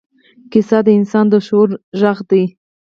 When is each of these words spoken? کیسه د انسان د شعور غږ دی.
کیسه 0.51 0.77
د 0.85 0.87
انسان 0.99 1.25
د 1.29 1.33
شعور 1.47 1.69
غږ 1.99 2.17
دی. 2.29 2.43